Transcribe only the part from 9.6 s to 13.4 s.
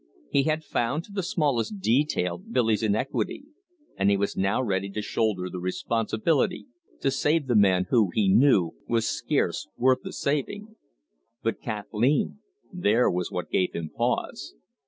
worth the saving. But Kathleen there was